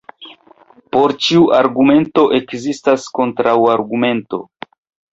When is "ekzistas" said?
2.41-3.09